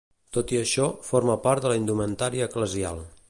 Tot 0.37 0.53
i 0.55 0.57
això, 0.61 0.87
forma 1.09 1.37
part 1.45 1.67
de 1.67 1.73
la 1.73 1.79
indumentària 1.83 2.53
eclesial. 2.53 3.05